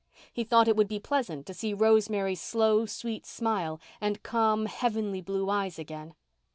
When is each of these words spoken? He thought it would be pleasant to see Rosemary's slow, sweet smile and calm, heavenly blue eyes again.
He 0.33 0.43
thought 0.43 0.67
it 0.67 0.75
would 0.75 0.87
be 0.87 0.99
pleasant 0.99 1.45
to 1.45 1.53
see 1.53 1.75
Rosemary's 1.75 2.41
slow, 2.41 2.87
sweet 2.87 3.23
smile 3.23 3.79
and 4.01 4.23
calm, 4.23 4.65
heavenly 4.65 5.21
blue 5.21 5.47
eyes 5.47 5.77
again. 5.77 6.15